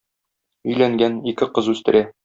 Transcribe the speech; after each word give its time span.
Өйләнгән, 0.71 1.21
ике 1.33 1.53
кыз 1.59 1.71
үстерә. 1.77 2.07